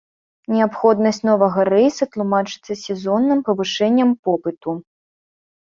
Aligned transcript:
Неабходнасць 0.53 1.21
новага 1.29 1.65
рэйса 1.71 2.03
тлумачыцца 2.17 2.79
сезонным 2.85 3.39
павышэннем 3.53 4.09
попыту. 4.27 4.71